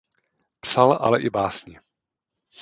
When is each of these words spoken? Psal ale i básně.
Psal 0.61 0.93
ale 1.01 1.21
i 1.21 1.29
básně. 1.29 1.79